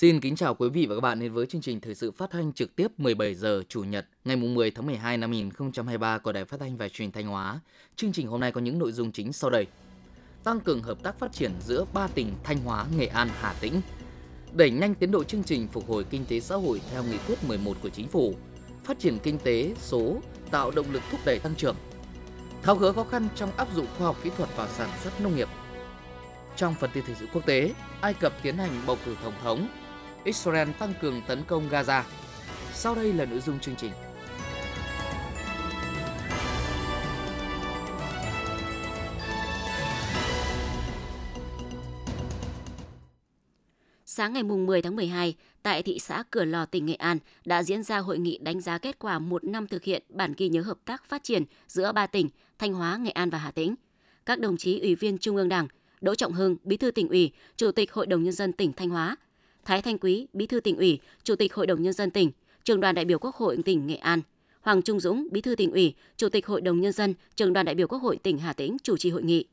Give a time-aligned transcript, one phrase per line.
[0.00, 2.30] Xin kính chào quý vị và các bạn đến với chương trình thời sự phát
[2.30, 6.44] thanh trực tiếp 17 giờ Chủ nhật ngày 10 tháng 12 năm 2023 của Đài
[6.44, 7.60] Phát thanh và Truyền thanh Hóa.
[7.96, 9.66] Chương trình hôm nay có những nội dung chính sau đây.
[10.44, 13.80] Tăng cường hợp tác phát triển giữa ba tỉnh Thanh Hóa, Nghệ An, Hà Tĩnh.
[14.52, 17.44] Đẩy nhanh tiến độ chương trình phục hồi kinh tế xã hội theo nghị quyết
[17.48, 18.34] 11 của chính phủ.
[18.84, 20.16] Phát triển kinh tế số
[20.50, 21.76] tạo động lực thúc đẩy tăng trưởng.
[22.62, 25.36] Tháo gỡ khó khăn trong áp dụng khoa học kỹ thuật vào sản xuất nông
[25.36, 25.48] nghiệp.
[26.56, 29.68] Trong phần tin thời sự quốc tế, Ai Cập tiến hành bầu cử tổng thống
[30.24, 32.02] Israel tăng cường tấn công Gaza.
[32.72, 33.92] Sau đây là nội dung chương trình.
[44.06, 47.82] Sáng ngày 10 tháng 12, tại thị xã Cửa Lò, tỉnh Nghệ An đã diễn
[47.82, 50.78] ra hội nghị đánh giá kết quả một năm thực hiện bản ghi nhớ hợp
[50.84, 53.74] tác phát triển giữa ba tỉnh Thanh Hóa, Nghệ An và Hà Tĩnh.
[54.26, 55.68] Các đồng chí ủy viên Trung ương Đảng,
[56.00, 58.90] Đỗ Trọng Hưng, Bí thư tỉnh ủy, Chủ tịch Hội đồng nhân dân tỉnh Thanh
[58.90, 59.16] Hóa,
[59.64, 62.30] Thái Thanh Quý, Bí thư tỉnh ủy, Chủ tịch Hội đồng nhân dân tỉnh,
[62.64, 64.22] Trường đoàn đại biểu Quốc hội tỉnh Nghệ An,
[64.60, 67.66] Hoàng Trung Dũng, Bí thư tỉnh ủy, Chủ tịch Hội đồng nhân dân, Trường đoàn
[67.66, 69.44] đại biểu Quốc hội tỉnh Hà Tĩnh chủ trì hội nghị.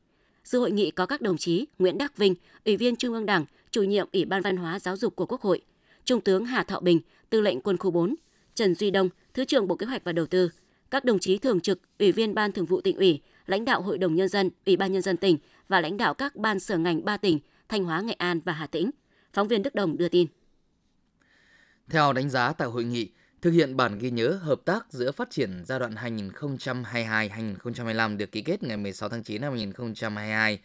[0.44, 3.44] Dự hội nghị có các đồng chí Nguyễn Đắc Vinh, Ủy viên Trung ương Đảng,
[3.70, 5.62] Chủ nhiệm Ủy ban Văn hóa Giáo dục của Quốc hội,
[6.04, 8.14] Trung tướng Hà Thọ Bình, Tư lệnh Quân khu 4,
[8.54, 10.50] Trần Duy Đông, Thứ trưởng Bộ Kế hoạch và Đầu tư,
[10.90, 13.98] các đồng chí thường trực, Ủy viên Ban Thường vụ tỉnh ủy, lãnh đạo Hội
[13.98, 17.04] đồng nhân dân, Ủy ban nhân dân tỉnh và lãnh đạo các ban sở ngành
[17.04, 18.90] ba tỉnh Thanh Hóa, Nghệ An và Hà Tĩnh.
[19.38, 20.26] Phóng viên Đức Đồng đưa tin.
[21.90, 23.10] Theo đánh giá tại hội nghị,
[23.42, 28.42] thực hiện bản ghi nhớ hợp tác giữa phát triển giai đoạn 2022-2025 được ký
[28.42, 30.58] kết ngày 16 tháng 9 năm 2022.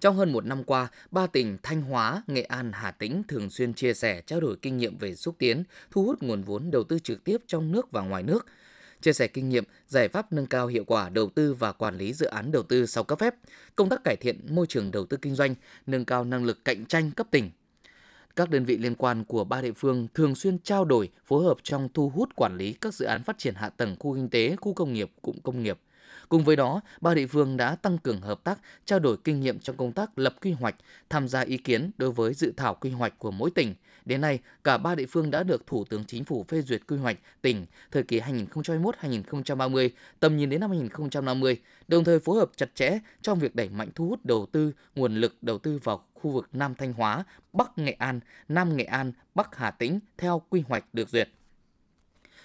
[0.00, 3.74] Trong hơn một năm qua, ba tỉnh Thanh Hóa, Nghệ An, Hà Tĩnh thường xuyên
[3.74, 6.98] chia sẻ, trao đổi kinh nghiệm về xúc tiến, thu hút nguồn vốn đầu tư
[6.98, 8.46] trực tiếp trong nước và ngoài nước,
[9.00, 12.12] chia sẻ kinh nghiệm, giải pháp nâng cao hiệu quả đầu tư và quản lý
[12.12, 13.34] dự án đầu tư sau cấp phép,
[13.76, 15.54] công tác cải thiện môi trường đầu tư kinh doanh,
[15.86, 17.50] nâng cao năng lực cạnh tranh cấp tỉnh,
[18.38, 21.56] các đơn vị liên quan của ba địa phương thường xuyên trao đổi, phối hợp
[21.62, 24.56] trong thu hút quản lý các dự án phát triển hạ tầng khu kinh tế,
[24.56, 25.78] khu công nghiệp, cụm công nghiệp.
[26.28, 29.58] Cùng với đó, ba địa phương đã tăng cường hợp tác, trao đổi kinh nghiệm
[29.58, 30.74] trong công tác lập quy hoạch,
[31.10, 33.74] tham gia ý kiến đối với dự thảo quy hoạch của mỗi tỉnh.
[34.04, 36.96] Đến nay, cả ba địa phương đã được Thủ tướng Chính phủ phê duyệt quy
[36.96, 39.88] hoạch tỉnh thời kỳ 2021-2030,
[40.20, 41.56] tầm nhìn đến năm 2050,
[41.88, 45.14] đồng thời phối hợp chặt chẽ trong việc đẩy mạnh thu hút đầu tư, nguồn
[45.14, 49.12] lực đầu tư vào khu vực Nam Thanh Hóa, Bắc Nghệ An, Nam Nghệ An,
[49.34, 51.28] Bắc Hà Tĩnh theo quy hoạch được duyệt.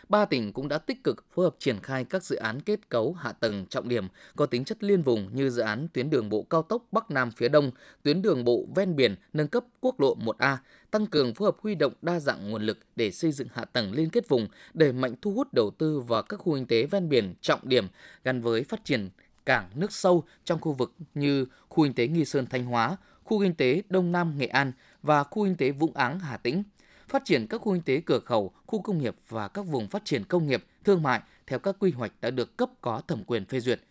[0.09, 3.13] Ba tỉnh cũng đã tích cực phối hợp triển khai các dự án kết cấu
[3.13, 6.43] hạ tầng trọng điểm có tính chất liên vùng như dự án tuyến đường bộ
[6.49, 7.71] cao tốc Bắc Nam phía Đông,
[8.03, 10.57] tuyến đường bộ ven biển nâng cấp quốc lộ 1A,
[10.91, 13.93] tăng cường phối hợp huy động đa dạng nguồn lực để xây dựng hạ tầng
[13.93, 17.09] liên kết vùng, đẩy mạnh thu hút đầu tư vào các khu kinh tế ven
[17.09, 17.87] biển trọng điểm
[18.23, 19.09] gắn với phát triển
[19.45, 23.41] cảng nước sâu trong khu vực như khu kinh tế Nghi Sơn Thanh Hóa, khu
[23.41, 26.63] kinh tế Đông Nam Nghệ An và khu kinh tế Vũng Áng Hà Tĩnh
[27.07, 30.05] phát triển các khu kinh tế cửa khẩu, khu công nghiệp và các vùng phát
[30.05, 33.45] triển công nghiệp, thương mại theo các quy hoạch đã được cấp có thẩm quyền
[33.45, 33.81] phê duyệt.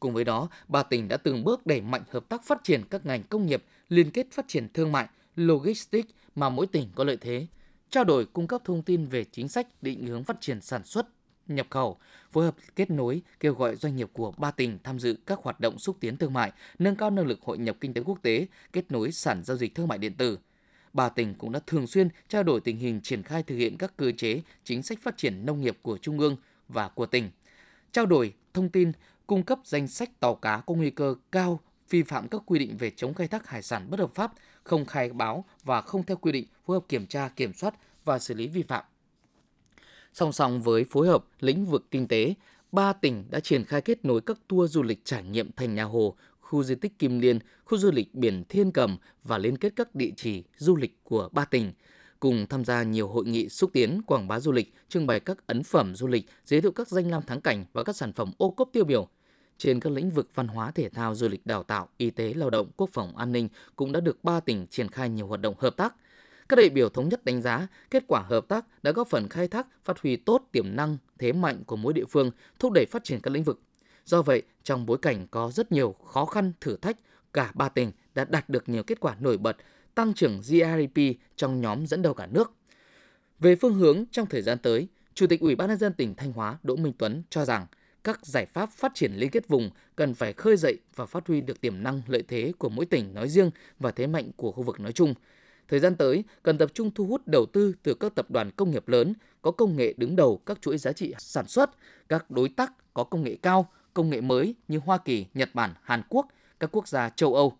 [0.00, 3.06] Cùng với đó, ba tỉnh đã từng bước đẩy mạnh hợp tác phát triển các
[3.06, 7.16] ngành công nghiệp, liên kết phát triển thương mại, logistics mà mỗi tỉnh có lợi
[7.16, 7.46] thế,
[7.90, 11.06] trao đổi cung cấp thông tin về chính sách định hướng phát triển sản xuất,
[11.50, 11.98] nhập khẩu,
[12.32, 15.60] phối hợp kết nối, kêu gọi doanh nghiệp của ba tỉnh tham dự các hoạt
[15.60, 18.46] động xúc tiến thương mại, nâng cao năng lực hội nhập kinh tế quốc tế,
[18.72, 20.38] kết nối sản giao dịch thương mại điện tử,
[20.92, 23.96] ba tỉnh cũng đã thường xuyên trao đổi tình hình triển khai thực hiện các
[23.96, 26.36] cơ chế, chính sách phát triển nông nghiệp của Trung ương
[26.68, 27.30] và của tỉnh,
[27.92, 28.92] trao đổi thông tin,
[29.26, 32.76] cung cấp danh sách tàu cá có nguy cơ cao vi phạm các quy định
[32.76, 34.32] về chống khai thác hải sản bất hợp pháp,
[34.64, 37.74] không khai báo và không theo quy định phối hợp kiểm tra, kiểm soát
[38.04, 38.84] và xử lý vi phạm.
[40.12, 42.34] Song song với phối hợp lĩnh vực kinh tế,
[42.72, 45.84] ba tỉnh đã triển khai kết nối các tour du lịch trải nghiệm thành nhà
[45.84, 49.72] Hồ khu di tích Kim Liên, khu du lịch biển Thiên Cầm và liên kết
[49.76, 51.72] các địa chỉ du lịch của ba tỉnh
[52.20, 55.46] cùng tham gia nhiều hội nghị xúc tiến quảng bá du lịch, trưng bày các
[55.46, 58.32] ấn phẩm du lịch, giới thiệu các danh lam thắng cảnh và các sản phẩm
[58.38, 59.08] ô cốp tiêu biểu.
[59.58, 62.50] Trên các lĩnh vực văn hóa thể thao, du lịch đào tạo, y tế, lao
[62.50, 65.54] động, quốc phòng, an ninh cũng đã được ba tỉnh triển khai nhiều hoạt động
[65.58, 65.94] hợp tác.
[66.50, 69.48] Các đại biểu thống nhất đánh giá kết quả hợp tác đã góp phần khai
[69.48, 73.04] thác, phát huy tốt tiềm năng, thế mạnh của mỗi địa phương, thúc đẩy phát
[73.04, 73.60] triển các lĩnh vực
[74.06, 76.96] Do vậy, trong bối cảnh có rất nhiều khó khăn, thử thách,
[77.32, 79.56] cả ba tỉnh đã đạt được nhiều kết quả nổi bật,
[79.94, 81.00] tăng trưởng GRDP
[81.36, 82.52] trong nhóm dẫn đầu cả nước.
[83.38, 86.32] Về phương hướng trong thời gian tới, Chủ tịch Ủy ban nhân dân tỉnh Thanh
[86.32, 87.66] Hóa Đỗ Minh Tuấn cho rằng
[88.04, 91.40] các giải pháp phát triển liên kết vùng cần phải khơi dậy và phát huy
[91.40, 94.62] được tiềm năng lợi thế của mỗi tỉnh nói riêng và thế mạnh của khu
[94.62, 95.14] vực nói chung.
[95.70, 98.70] Thời gian tới, cần tập trung thu hút đầu tư từ các tập đoàn công
[98.70, 101.70] nghiệp lớn có công nghệ đứng đầu các chuỗi giá trị sản xuất,
[102.08, 105.74] các đối tác có công nghệ cao, công nghệ mới như Hoa Kỳ, Nhật Bản,
[105.82, 106.26] Hàn Quốc,
[106.60, 107.56] các quốc gia châu Âu.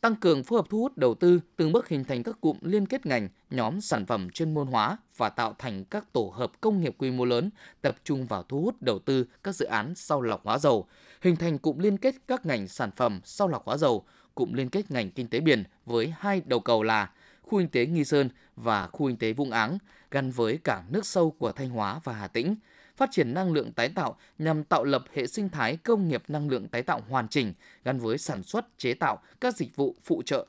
[0.00, 2.86] tăng cường phối hợp thu hút đầu tư, từng bước hình thành các cụm liên
[2.86, 6.80] kết ngành, nhóm sản phẩm chuyên môn hóa và tạo thành các tổ hợp công
[6.80, 7.50] nghiệp quy mô lớn,
[7.82, 10.86] tập trung vào thu hút đầu tư các dự án sau lọc hóa dầu,
[11.22, 14.04] hình thành cụm liên kết các ngành sản phẩm sau lọc hóa dầu,
[14.34, 17.10] cụm liên kết ngành kinh tế biển với hai đầu cầu là
[17.48, 19.78] khu kinh tế Nghi Sơn và khu kinh tế Vũng Áng,
[20.10, 22.56] gắn với cảng nước sâu của Thanh Hóa và Hà Tĩnh,
[22.96, 26.48] phát triển năng lượng tái tạo nhằm tạo lập hệ sinh thái công nghiệp năng
[26.48, 27.52] lượng tái tạo hoàn chỉnh
[27.84, 30.46] gắn với sản xuất, chế tạo các dịch vụ phụ trợ.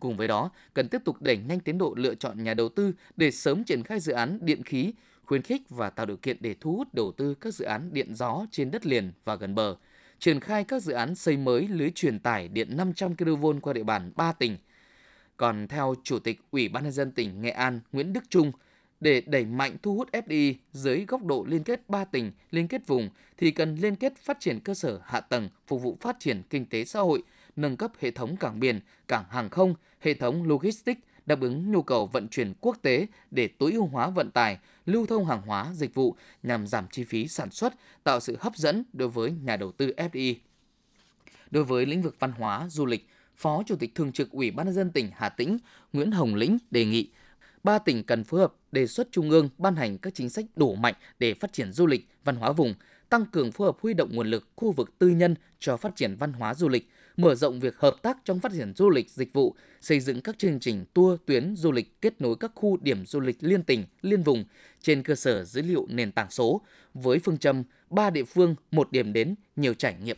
[0.00, 2.92] Cùng với đó, cần tiếp tục đẩy nhanh tiến độ lựa chọn nhà đầu tư
[3.16, 4.92] để sớm triển khai dự án điện khí,
[5.24, 8.14] khuyến khích và tạo điều kiện để thu hút đầu tư các dự án điện
[8.14, 9.76] gió trên đất liền và gần bờ,
[10.18, 13.82] triển khai các dự án xây mới lưới truyền tải điện 500 kV qua địa
[13.82, 14.56] bàn 3 tỉnh.
[15.42, 18.52] Còn theo Chủ tịch Ủy ban nhân dân tỉnh Nghệ An Nguyễn Đức Trung,
[19.00, 22.86] để đẩy mạnh thu hút FDI dưới góc độ liên kết ba tỉnh, liên kết
[22.86, 26.42] vùng thì cần liên kết phát triển cơ sở hạ tầng phục vụ phát triển
[26.50, 27.22] kinh tế xã hội,
[27.56, 31.82] nâng cấp hệ thống cảng biển, cảng hàng không, hệ thống logistics đáp ứng nhu
[31.82, 35.70] cầu vận chuyển quốc tế để tối ưu hóa vận tải, lưu thông hàng hóa,
[35.74, 37.74] dịch vụ nhằm giảm chi phí sản xuất,
[38.04, 40.34] tạo sự hấp dẫn đối với nhà đầu tư FDI.
[41.50, 43.06] Đối với lĩnh vực văn hóa, du lịch,
[43.42, 45.58] Phó Chủ tịch Thường trực Ủy ban nhân dân tỉnh Hà Tĩnh
[45.92, 47.10] Nguyễn Hồng Lĩnh đề nghị
[47.62, 50.74] ba tỉnh cần phối hợp đề xuất Trung ương ban hành các chính sách đủ
[50.74, 52.74] mạnh để phát triển du lịch, văn hóa vùng,
[53.08, 56.16] tăng cường phối hợp huy động nguồn lực khu vực tư nhân cho phát triển
[56.16, 59.32] văn hóa du lịch, mở rộng việc hợp tác trong phát triển du lịch dịch
[59.32, 63.06] vụ, xây dựng các chương trình tour tuyến du lịch kết nối các khu điểm
[63.06, 64.44] du lịch liên tỉnh, liên vùng
[64.82, 66.60] trên cơ sở dữ liệu nền tảng số
[66.94, 70.16] với phương châm ba địa phương, một điểm đến, nhiều trải nghiệm.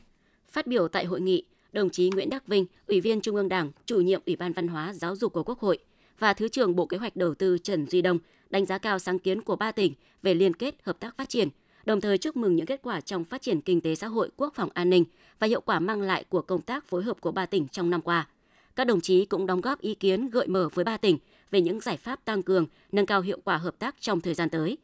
[0.50, 1.44] Phát biểu tại hội nghị,
[1.75, 4.69] đồng chí Nguyễn Đắc Vinh, Ủy viên Trung ương Đảng, chủ nhiệm Ủy ban Văn
[4.69, 5.79] hóa Giáo dục của Quốc hội
[6.19, 8.19] và Thứ trưởng Bộ Kế hoạch Đầu tư Trần Duy Đông
[8.50, 9.93] đánh giá cao sáng kiến của ba tỉnh
[10.23, 11.49] về liên kết hợp tác phát triển,
[11.85, 14.55] đồng thời chúc mừng những kết quả trong phát triển kinh tế xã hội, quốc
[14.55, 15.05] phòng an ninh
[15.38, 18.03] và hiệu quả mang lại của công tác phối hợp của ba tỉnh trong năm
[18.03, 18.29] qua.
[18.76, 21.19] Các đồng chí cũng đóng góp ý kiến gợi mở với ba tỉnh
[21.50, 24.50] về những giải pháp tăng cường, nâng cao hiệu quả hợp tác trong thời gian
[24.50, 24.79] tới.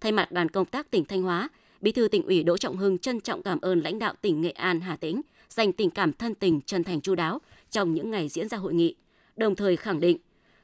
[0.00, 1.48] Thay mặt đoàn công tác tỉnh Thanh Hóa,
[1.80, 4.50] Bí thư tỉnh ủy Đỗ Trọng Hưng trân trọng cảm ơn lãnh đạo tỉnh Nghệ
[4.50, 5.20] An, Hà Tĩnh
[5.50, 8.74] dành tình cảm thân tình chân thành chu đáo trong những ngày diễn ra hội
[8.74, 8.94] nghị,
[9.36, 10.18] đồng thời khẳng định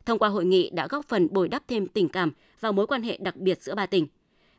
[0.07, 3.03] thông qua hội nghị đã góp phần bồi đắp thêm tình cảm và mối quan
[3.03, 4.07] hệ đặc biệt giữa ba tỉnh.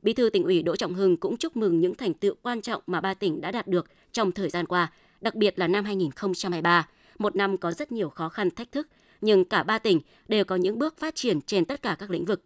[0.02, 2.82] Bí thư tỉnh ủy Đỗ Trọng Hưng cũng chúc mừng những thành tựu quan trọng
[2.88, 4.92] mà ba tỉnh đã đạt được trong thời gian qua,
[5.22, 6.88] đặc biệt là năm 2023,
[7.20, 8.88] một năm có rất nhiều khó khăn thách thức,
[9.22, 12.26] nhưng cả ba tỉnh đều có những bước phát triển trên tất cả các lĩnh
[12.26, 12.44] vực.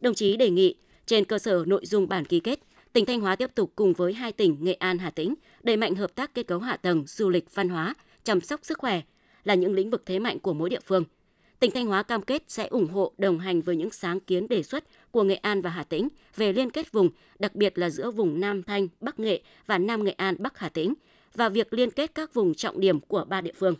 [0.00, 0.74] Đồng chí đề nghị
[1.06, 2.60] trên cơ sở nội dung bản ký kết,
[2.92, 5.94] tỉnh Thanh Hóa tiếp tục cùng với hai tỉnh Nghệ An, Hà Tĩnh đẩy mạnh
[5.94, 7.94] hợp tác kết cấu hạ tầng, du lịch, văn hóa,
[8.24, 9.02] chăm sóc sức khỏe
[9.44, 11.04] là những lĩnh vực thế mạnh của mỗi địa phương–
[11.62, 14.62] tỉnh Thanh Hóa cam kết sẽ ủng hộ đồng hành với những sáng kiến đề
[14.62, 18.10] xuất của Nghệ An và Hà Tĩnh về liên kết vùng, đặc biệt là giữa
[18.10, 20.94] vùng Nam Thanh, Bắc Nghệ và Nam Nghệ An, Bắc Hà Tĩnh
[21.34, 23.74] và việc liên kết các vùng trọng điểm của ba địa phương.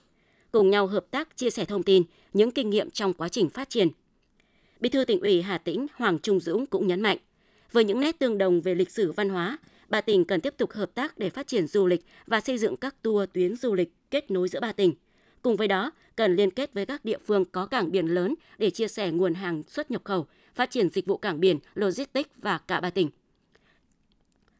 [0.53, 3.71] Cùng nhau hợp tác chia sẻ thông tin, những kinh nghiệm trong quá trình phát
[3.71, 3.89] triển.
[4.81, 7.19] Bí thư tỉnh ủy Hà Tĩnh Hoàng Trung Dũng cũng nhấn mạnh,
[7.73, 9.59] với những nét tương đồng về lịch sử văn hóa,
[9.89, 12.77] ba tỉnh cần tiếp tục hợp tác để phát triển du lịch và xây dựng
[12.77, 14.95] các tour tuyến du lịch kết nối giữa ba tỉnh–
[15.43, 18.71] Cùng với đó, cần liên kết với các địa phương có cảng biển lớn để
[18.71, 22.59] chia sẻ nguồn hàng xuất nhập khẩu, phát triển dịch vụ cảng biển, logistics và
[22.59, 23.11] cả ba tỉnh.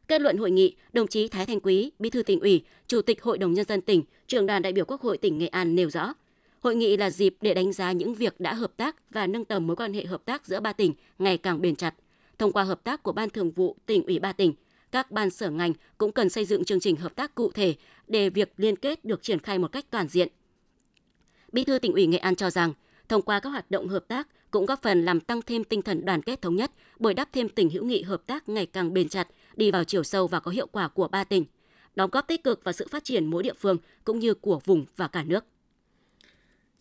[0.07, 3.23] Kết luận hội nghị, đồng chí Thái Thanh Quý, Bí thư tỉnh ủy, Chủ tịch
[3.23, 5.89] Hội đồng nhân dân tỉnh, trưởng đoàn đại biểu Quốc hội tỉnh Nghệ An nêu
[5.89, 6.13] rõ,
[6.59, 9.67] hội nghị là dịp để đánh giá những việc đã hợp tác và nâng tầm
[9.67, 11.95] mối quan hệ hợp tác giữa ba tỉnh ngày càng bền chặt.
[12.39, 14.53] Thông qua hợp tác của Ban Thường vụ tỉnh ủy ba tỉnh,
[14.91, 17.75] các ban sở ngành cũng cần xây dựng chương trình hợp tác cụ thể
[18.07, 20.29] để việc liên kết được triển khai một cách toàn diện,
[21.53, 22.73] Bí thư tỉnh ủy Nghệ An cho rằng,
[23.09, 26.05] thông qua các hoạt động hợp tác cũng góp phần làm tăng thêm tinh thần
[26.05, 29.09] đoàn kết thống nhất, bồi đắp thêm tình hữu nghị hợp tác ngày càng bền
[29.09, 31.45] chặt, đi vào chiều sâu và có hiệu quả của ba tỉnh,
[31.95, 34.85] đóng góp tích cực vào sự phát triển mỗi địa phương cũng như của vùng
[34.95, 35.45] và cả nước.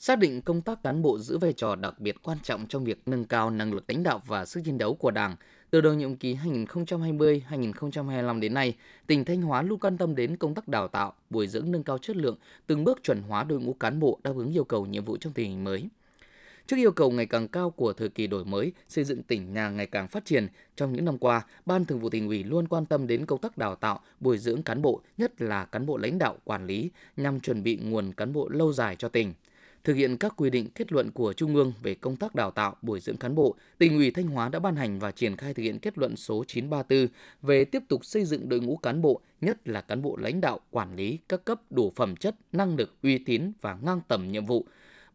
[0.04, 3.02] Xác định công tác cán bộ giữ vai trò đặc biệt quan trọng trong việc
[3.06, 5.36] nâng cao năng lực lãnh đạo và sức chiến đấu của Đảng,
[5.70, 10.54] từ đầu nhiệm kỳ 2020-2025 đến nay, tỉnh Thanh Hóa luôn quan tâm đến công
[10.54, 13.72] tác đào tạo, bồi dưỡng nâng cao chất lượng, từng bước chuẩn hóa đội ngũ
[13.72, 15.88] cán bộ đáp ứng yêu cầu nhiệm vụ trong tình hình mới.
[16.66, 19.70] Trước yêu cầu ngày càng cao của thời kỳ đổi mới, xây dựng tỉnh nhà
[19.70, 22.86] ngày càng phát triển, trong những năm qua, Ban Thường vụ tỉnh ủy luôn quan
[22.86, 26.18] tâm đến công tác đào tạo, bồi dưỡng cán bộ, nhất là cán bộ lãnh
[26.18, 29.34] đạo, quản lý, nhằm chuẩn bị nguồn cán bộ lâu dài cho tỉnh
[29.84, 32.76] thực hiện các quy định kết luận của Trung ương về công tác đào tạo,
[32.82, 35.62] bồi dưỡng cán bộ, tỉnh ủy Thanh Hóa đã ban hành và triển khai thực
[35.62, 37.08] hiện kết luận số 934
[37.42, 40.60] về tiếp tục xây dựng đội ngũ cán bộ, nhất là cán bộ lãnh đạo,
[40.70, 44.46] quản lý các cấp đủ phẩm chất, năng lực, uy tín và ngang tầm nhiệm
[44.46, 44.66] vụ.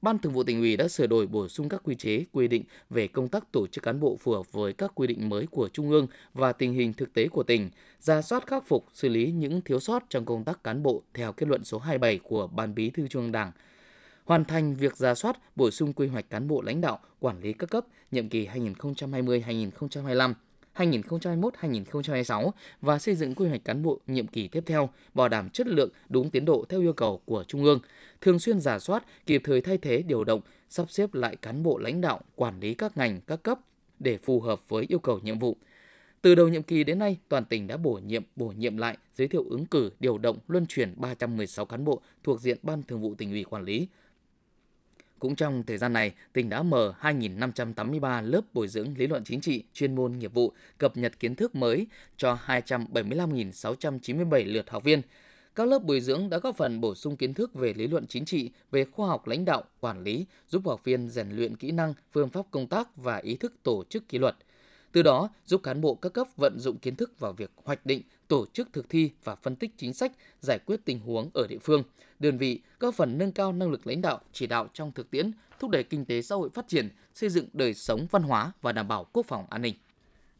[0.02, 2.64] Ban Thường vụ tỉnh ủy đã sửa đổi bổ sung các quy chế, quy định
[2.90, 5.70] về công tác tổ chức cán bộ phù hợp với các quy định mới của
[5.74, 7.70] Trung ương và tình hình thực tế của tỉnh,
[8.00, 11.32] ra soát khắc phục, xử lý những thiếu sót trong công tác cán bộ theo
[11.32, 13.52] kết luận số 27 của Ban Bí thư Trung ương Đảng
[14.28, 17.54] hoàn thành việc ra soát, bổ sung quy hoạch cán bộ lãnh đạo, quản lý
[17.54, 20.34] các cấp nhiệm kỳ 2020-2025,
[20.76, 25.68] 2021-2026 và xây dựng quy hoạch cán bộ nhiệm kỳ tiếp theo, bảo đảm chất
[25.68, 27.80] lượng đúng tiến độ theo yêu cầu của Trung ương,
[28.22, 31.78] thường xuyên giả soát, kịp thời thay thế điều động, sắp xếp lại cán bộ
[31.78, 33.60] lãnh đạo, quản lý các ngành, các cấp
[34.00, 35.58] để phù hợp với yêu cầu nhiệm vụ.
[36.22, 39.28] Từ đầu nhiệm kỳ đến nay, toàn tỉnh đã bổ nhiệm, bổ nhiệm lại, giới
[39.28, 43.16] thiệu ứng cử, điều động, luân chuyển 316 cán bộ thuộc diện Ban Thường vụ
[43.16, 43.88] tỉnh ủy quản lý,
[45.20, 49.42] cũng trong thời gian này, tỉnh đã mở 2.583 lớp bồi dưỡng lý luận chính
[49.42, 55.02] trị, chuyên môn nghiệp vụ, cập nhật kiến thức mới cho 275.697 lượt học viên.
[55.56, 58.26] Các lớp bồi dưỡng đã góp phần bổ sung kiến thức về lý luận chính
[58.26, 61.94] trị, về khoa học lãnh đạo, quản lý, giúp học viên rèn luyện kỹ năng,
[62.12, 64.36] phương pháp công tác và ý thức tổ chức kỷ luật.
[64.92, 68.02] Từ đó, giúp cán bộ các cấp vận dụng kiến thức vào việc hoạch định,
[68.28, 71.58] tổ chức thực thi và phân tích chính sách, giải quyết tình huống ở địa
[71.58, 71.84] phương,
[72.20, 75.32] đơn vị, góp phần nâng cao năng lực lãnh đạo, chỉ đạo trong thực tiễn,
[75.60, 78.72] thúc đẩy kinh tế xã hội phát triển, xây dựng đời sống văn hóa và
[78.72, 79.76] đảm bảo quốc phòng an ninh.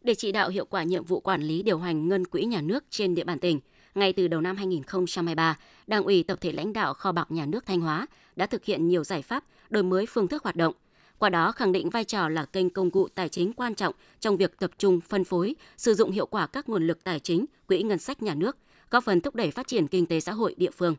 [0.02, 2.84] Để chỉ đạo hiệu quả nhiệm vụ quản lý điều hành ngân quỹ nhà nước
[2.90, 3.60] trên địa bàn tỉnh,
[3.96, 7.66] ngay từ đầu năm 2023, Đảng ủy tập thể lãnh đạo kho bạc nhà nước
[7.66, 10.74] Thanh Hóa đã thực hiện nhiều giải pháp đổi mới phương thức hoạt động,
[11.20, 14.38] qua đó khẳng định vai trò là kênh công cụ tài chính quan trọng trong
[14.38, 17.84] việc tập trung phân phối, sử dụng hiệu quả các nguồn lực tài chính, quỹ
[17.84, 18.58] ngân sách nhà nước,
[18.92, 20.96] góp phần thúc đẩy phát triển kinh tế xã hội địa phương.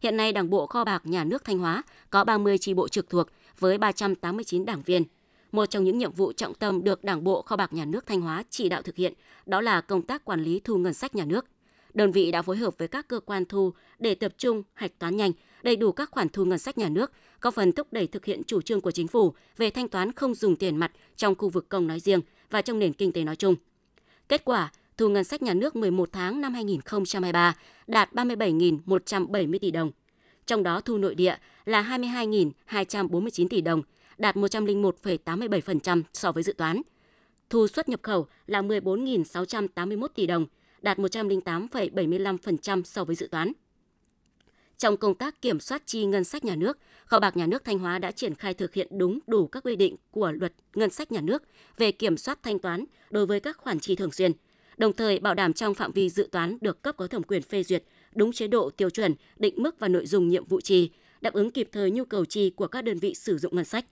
[0.00, 3.10] Hiện nay, Đảng bộ Kho bạc Nhà nước Thanh Hóa có 30 chi bộ trực
[3.10, 5.04] thuộc với 389 đảng viên.
[5.52, 8.20] Một trong những nhiệm vụ trọng tâm được Đảng bộ Kho bạc Nhà nước Thanh
[8.20, 9.12] Hóa chỉ đạo thực hiện
[9.46, 11.46] đó là công tác quản lý thu ngân sách nhà nước.
[11.94, 15.16] Đơn vị đã phối hợp với các cơ quan thu để tập trung hạch toán
[15.16, 15.32] nhanh,
[15.64, 18.42] đầy đủ các khoản thu ngân sách nhà nước, góp phần thúc đẩy thực hiện
[18.46, 21.68] chủ trương của chính phủ về thanh toán không dùng tiền mặt trong khu vực
[21.68, 23.54] công nói riêng và trong nền kinh tế nói chung.
[24.28, 27.56] Kết quả, thu ngân sách nhà nước 11 tháng năm 2023
[27.86, 29.90] đạt 37.170 tỷ đồng.
[30.46, 33.82] Trong đó thu nội địa là 22.249 tỷ đồng,
[34.18, 36.82] đạt 101,87% so với dự toán.
[37.50, 40.46] Thu xuất nhập khẩu là 14.681 tỷ đồng,
[40.82, 43.52] đạt 108,75% so với dự toán.
[44.78, 47.78] Trong công tác kiểm soát chi ngân sách nhà nước, Kho bạc Nhà nước Thanh
[47.78, 51.12] Hóa đã triển khai thực hiện đúng đủ các quy định của luật ngân sách
[51.12, 51.42] nhà nước
[51.76, 54.32] về kiểm soát thanh toán đối với các khoản chi thường xuyên,
[54.76, 57.62] đồng thời bảo đảm trong phạm vi dự toán được cấp có thẩm quyền phê
[57.62, 60.90] duyệt, đúng chế độ tiêu chuẩn, định mức và nội dung nhiệm vụ chi,
[61.20, 63.84] đáp ứng kịp thời nhu cầu chi của các đơn vị sử dụng ngân sách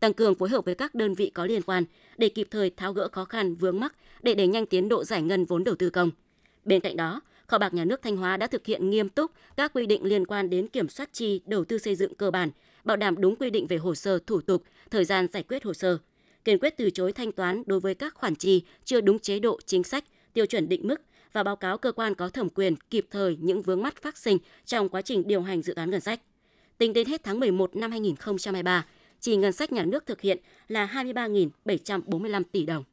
[0.00, 1.84] tăng cường phối hợp với các đơn vị có liên quan
[2.18, 5.22] để kịp thời tháo gỡ khó khăn vướng mắc để đẩy nhanh tiến độ giải
[5.22, 6.10] ngân vốn đầu tư công.
[6.64, 9.72] Bên cạnh đó, Kho bạc Nhà nước Thanh Hóa đã thực hiện nghiêm túc các
[9.74, 12.50] quy định liên quan đến kiểm soát chi đầu tư xây dựng cơ bản,
[12.84, 15.74] bảo đảm đúng quy định về hồ sơ thủ tục, thời gian giải quyết hồ
[15.74, 15.98] sơ,
[16.44, 19.58] kiên quyết từ chối thanh toán đối với các khoản chi chưa đúng chế độ
[19.66, 21.00] chính sách, tiêu chuẩn định mức
[21.32, 24.38] và báo cáo cơ quan có thẩm quyền kịp thời những vướng mắc phát sinh
[24.66, 26.20] trong quá trình điều hành dự toán ngân sách.
[26.78, 28.86] Tính đến hết tháng 11 năm 2023,
[29.20, 30.38] chi ngân sách nhà nước thực hiện
[30.68, 32.84] là 23.745 tỷ đồng.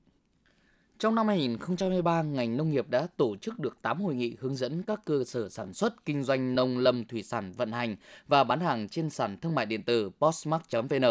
[0.99, 4.83] Trong năm 2023, ngành nông nghiệp đã tổ chức được 8 hội nghị hướng dẫn
[4.83, 7.95] các cơ sở sản xuất, kinh doanh nông lâm thủy sản vận hành
[8.27, 11.05] và bán hàng trên sàn thương mại điện tử postmark.vn,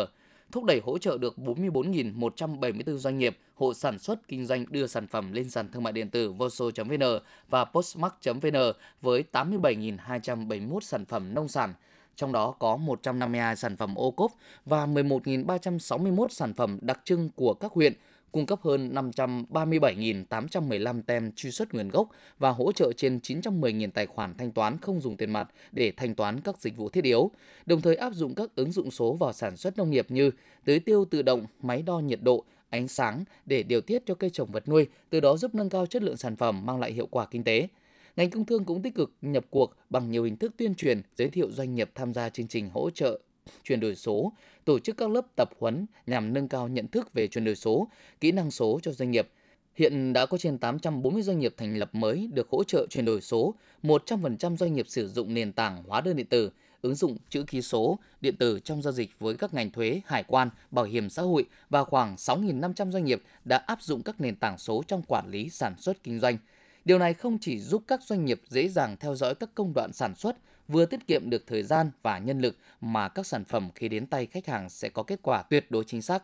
[0.52, 5.06] thúc đẩy hỗ trợ được 44.174 doanh nghiệp, hộ sản xuất, kinh doanh đưa sản
[5.06, 7.02] phẩm lên sàn thương mại điện tử voso.vn
[7.48, 11.74] và postmark.vn với 87.271 sản phẩm nông sản,
[12.16, 14.32] trong đó có 152 sản phẩm ô cốp
[14.64, 17.92] và 11.361 sản phẩm đặc trưng của các huyện,
[18.32, 24.06] cung cấp hơn 537.815 tem truy xuất nguồn gốc và hỗ trợ trên 910.000 tài
[24.06, 27.30] khoản thanh toán không dùng tiền mặt để thanh toán các dịch vụ thiết yếu,
[27.66, 30.30] đồng thời áp dụng các ứng dụng số vào sản xuất nông nghiệp như
[30.64, 34.30] tưới tiêu tự động, máy đo nhiệt độ, ánh sáng để điều tiết cho cây
[34.30, 37.06] trồng vật nuôi, từ đó giúp nâng cao chất lượng sản phẩm mang lại hiệu
[37.06, 37.68] quả kinh tế.
[38.16, 41.28] Ngành công thương cũng tích cực nhập cuộc bằng nhiều hình thức tuyên truyền, giới
[41.28, 43.20] thiệu doanh nghiệp tham gia chương trình hỗ trợ
[43.64, 44.32] chuyển đổi số,
[44.64, 47.88] tổ chức các lớp tập huấn nhằm nâng cao nhận thức về chuyển đổi số,
[48.20, 49.28] kỹ năng số cho doanh nghiệp.
[49.74, 53.20] Hiện đã có trên 840 doanh nghiệp thành lập mới được hỗ trợ chuyển đổi
[53.20, 56.50] số, 100% doanh nghiệp sử dụng nền tảng hóa đơn điện tử,
[56.82, 60.22] ứng dụng chữ ký số điện tử trong giao dịch với các ngành thuế, hải
[60.22, 64.36] quan, bảo hiểm xã hội và khoảng 6.500 doanh nghiệp đã áp dụng các nền
[64.36, 66.38] tảng số trong quản lý sản xuất kinh doanh.
[66.84, 69.92] Điều này không chỉ giúp các doanh nghiệp dễ dàng theo dõi các công đoạn
[69.92, 70.36] sản xuất
[70.68, 74.06] vừa tiết kiệm được thời gian và nhân lực mà các sản phẩm khi đến
[74.06, 76.22] tay khách hàng sẽ có kết quả tuyệt đối chính xác.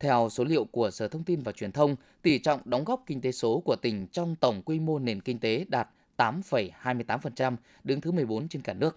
[0.00, 3.20] Theo số liệu của Sở Thông tin và Truyền thông, tỷ trọng đóng góp kinh
[3.20, 8.12] tế số của tỉnh trong tổng quy mô nền kinh tế đạt 8,28%, đứng thứ
[8.12, 8.96] 14 trên cả nước.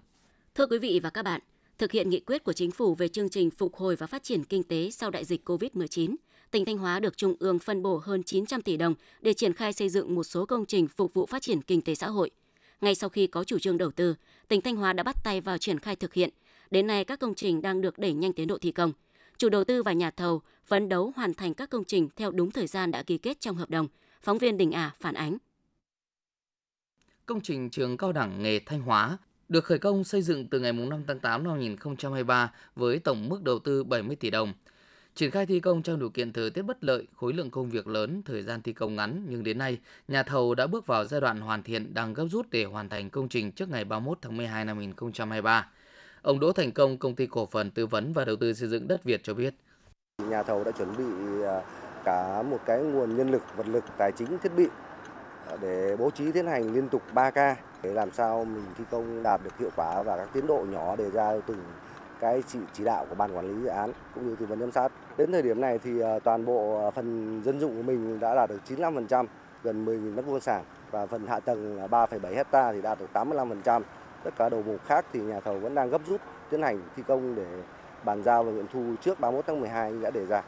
[0.55, 1.41] Thưa quý vị và các bạn,
[1.77, 4.43] thực hiện nghị quyết của chính phủ về chương trình phục hồi và phát triển
[4.43, 6.15] kinh tế sau đại dịch COVID-19,
[6.51, 9.73] tỉnh Thanh Hóa được Trung ương phân bổ hơn 900 tỷ đồng để triển khai
[9.73, 12.31] xây dựng một số công trình phục vụ phát triển kinh tế xã hội–
[12.85, 14.15] ngay sau khi có chủ trương đầu tư,
[14.47, 16.29] tỉnh Thanh Hóa đã bắt tay vào triển khai thực hiện,
[16.71, 18.91] Đến nay, các công trình đang được đẩy nhanh tiến độ thi công.
[19.37, 22.51] Chủ đầu tư và nhà thầu phấn đấu hoàn thành các công trình theo đúng
[22.51, 23.87] thời gian đã ký kết trong hợp đồng.
[24.21, 25.37] Phóng viên Đình Ả phản ánh.
[27.25, 29.17] Công trình trường cao đẳng nghề Thanh Hóa
[29.49, 33.43] được khởi công xây dựng từ ngày 5 tháng 8 năm 2023 với tổng mức
[33.43, 34.53] đầu tư 70 tỷ đồng.
[35.15, 37.87] Triển khai thi công trong điều kiện thời tiết bất lợi, khối lượng công việc
[37.87, 41.21] lớn, thời gian thi công ngắn, nhưng đến nay, nhà thầu đã bước vào giai
[41.21, 44.37] đoạn hoàn thiện đang gấp rút để hoàn thành công trình trước ngày 31 tháng
[44.37, 45.67] 12 năm 2023.
[46.21, 48.87] Ông Đỗ Thành Công, công ty cổ phần tư vấn và đầu tư xây dựng
[48.87, 49.53] đất Việt cho biết.
[50.29, 51.61] Nhà thầu đã chuẩn bị à,
[52.05, 54.67] cả một cái nguồn nhân lực, vật lực, tài chính, thiết bị
[55.47, 58.83] à, để bố trí tiến hành liên tục 3 ca để làm sao mình thi
[58.91, 61.57] công đạt được hiệu quả và các tiến độ nhỏ đề ra từng
[62.19, 64.71] cái chỉ, chỉ đạo của ban quản lý dự án cũng như tư vấn giám
[64.71, 64.91] sát.
[65.17, 68.35] Đến thời điểm này thì ờ, toàn bộ ờ, phần dân dụng của mình đã
[68.35, 69.25] đạt được 95%,
[69.63, 73.09] gần 10.000 mét vuông sàn và phần hạ tầng là 3,7 hecta thì đạt được
[73.13, 73.81] 85%.
[74.23, 77.03] Tất cả đầu mục khác thì nhà thầu vẫn đang gấp rút tiến hành thi
[77.07, 77.45] công để
[78.05, 80.43] bàn giao và nghiệm thu trước 31 tháng 12 đã đề ra.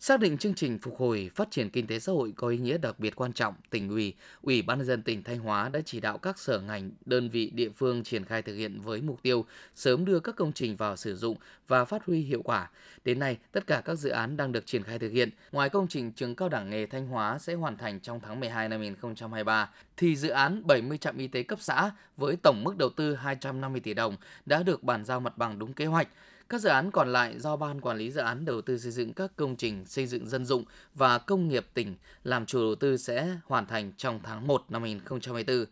[0.00, 2.78] Xác định chương trình phục hồi phát triển kinh tế xã hội có ý nghĩa
[2.78, 6.00] đặc biệt quan trọng, tỉnh ủy, Ủy ban nhân dân tỉnh Thanh Hóa đã chỉ
[6.00, 9.44] đạo các sở ngành, đơn vị địa phương triển khai thực hiện với mục tiêu
[9.74, 11.36] sớm đưa các công trình vào sử dụng
[11.68, 12.70] và phát huy hiệu quả.
[13.04, 15.30] Đến nay, tất cả các dự án đang được triển khai thực hiện.
[15.52, 18.68] Ngoài công trình trường cao đẳng nghề Thanh Hóa sẽ hoàn thành trong tháng 12
[18.68, 22.88] năm 2023, thì dự án 70 trạm y tế cấp xã với tổng mức đầu
[22.96, 26.08] tư 250 tỷ đồng đã được bàn giao mặt bằng đúng kế hoạch.
[26.48, 29.12] Các dự án còn lại do Ban Quản lý Dự án Đầu tư xây dựng
[29.12, 32.96] các công trình xây dựng dân dụng và công nghiệp tỉnh làm chủ đầu tư
[32.96, 35.64] sẽ hoàn thành trong tháng 1 năm 2024.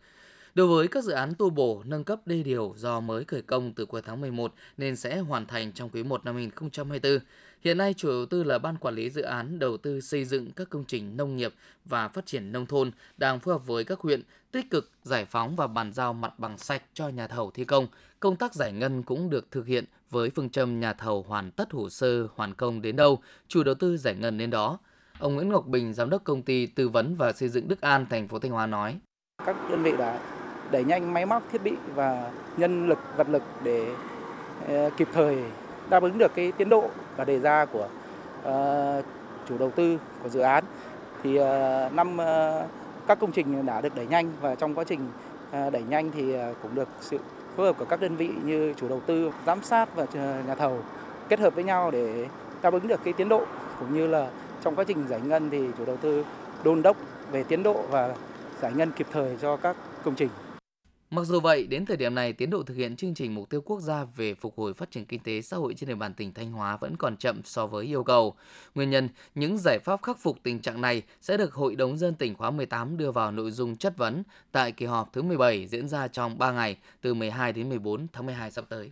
[0.55, 3.73] Đối với các dự án tu bổ, nâng cấp đê điều do mới khởi công
[3.73, 7.19] từ cuối tháng 11 nên sẽ hoàn thành trong quý 1 năm 2024.
[7.65, 10.51] Hiện nay, chủ đầu tư là Ban Quản lý Dự án Đầu tư xây dựng
[10.51, 11.53] các công trình nông nghiệp
[11.85, 15.55] và phát triển nông thôn đang phối hợp với các huyện tích cực giải phóng
[15.55, 17.87] và bàn giao mặt bằng sạch cho nhà thầu thi công.
[18.19, 21.71] Công tác giải ngân cũng được thực hiện với phương châm nhà thầu hoàn tất
[21.71, 24.79] hồ sơ hoàn công đến đâu, chủ đầu tư giải ngân đến đó.
[25.19, 28.05] Ông Nguyễn Ngọc Bình, giám đốc công ty tư vấn và xây dựng Đức An,
[28.09, 28.99] thành phố Thanh Hóa nói:
[29.45, 30.19] Các đơn vị đã
[30.71, 33.95] đẩy nhanh máy móc thiết bị và nhân lực vật lực để
[34.67, 35.37] ờ, kịp thời
[35.89, 37.87] đáp ứng được cái tiến độ và đề ra của
[38.49, 39.05] uh,
[39.49, 40.63] chủ đầu tư của dự án
[41.23, 41.45] thì uh,
[41.93, 42.69] năm uh,
[43.07, 45.07] các công trình đã được đẩy nhanh và trong quá trình
[45.49, 47.17] uh, đẩy nhanh thì uh, cũng được sự
[47.55, 50.05] phối hợp của các đơn vị như chủ đầu tư, giám sát và
[50.47, 50.79] nhà thầu
[51.29, 52.27] kết hợp với nhau để
[52.61, 53.41] đáp ứng được cái tiến độ
[53.79, 54.27] cũng như là
[54.63, 56.25] trong quá trình giải ngân thì chủ đầu tư
[56.63, 56.97] đôn đốc
[57.31, 58.15] về tiến độ và
[58.61, 60.29] giải ngân kịp thời cho các công trình.
[61.15, 63.61] Mặc dù vậy, đến thời điểm này, tiến độ thực hiện chương trình mục tiêu
[63.61, 66.33] quốc gia về phục hồi phát triển kinh tế xã hội trên địa bàn tỉnh
[66.33, 68.35] Thanh Hóa vẫn còn chậm so với yêu cầu.
[68.75, 72.15] Nguyên nhân, những giải pháp khắc phục tình trạng này sẽ được Hội đồng dân
[72.15, 75.87] tỉnh khóa 18 đưa vào nội dung chất vấn tại kỳ họp thứ 17 diễn
[75.87, 78.91] ra trong 3 ngày từ 12 đến 14 tháng 12 sắp tới.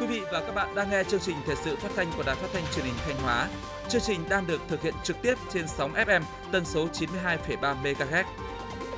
[0.00, 2.36] Quý vị và các bạn đang nghe chương trình thời sự phát thanh của Đài
[2.36, 3.48] Phát thanh Truyền hình Thanh Hóa.
[3.88, 8.24] Chương trình đang được thực hiện trực tiếp trên sóng FM tần số 92,3 MHz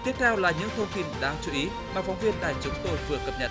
[0.05, 2.99] Tiếp theo là những thông tin đáng chú ý mà phóng viên đài chúng tôi
[3.09, 3.51] vừa cập nhật.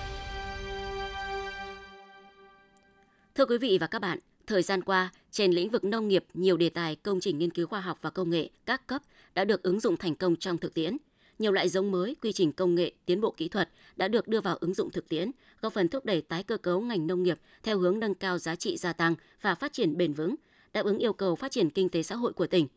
[3.36, 6.58] Thưa quý vị và các bạn, thời gian qua, trên lĩnh vực nông nghiệp, nhiều
[6.58, 9.02] đề tài công trình nghiên cứu khoa học và công nghệ các cấp
[9.34, 10.98] đã được ứng dụng thành công trong thực tiễn.
[11.40, 14.42] Nhiều loại giống mới, quy trình công nghệ, tiến bộ kỹ thuật đã được đưa
[14.42, 15.32] vào ứng dụng thực tiễn,
[15.62, 18.56] góp phần thúc đẩy tái cơ cấu ngành nông nghiệp theo hướng nâng cao giá
[18.56, 20.36] trị gia tăng và phát triển bền vững,
[20.74, 22.68] đáp ứng yêu cầu phát triển kinh tế xã hội của tỉnh.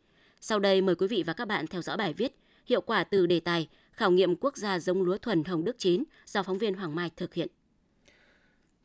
[0.40, 3.26] Sau đây mời quý vị và các bạn theo dõi bài viết hiệu quả từ
[3.26, 6.74] đề tài khảo nghiệm quốc gia giống lúa thuần Hồng Đức Chín do phóng viên
[6.74, 7.48] Hoàng Mai thực hiện.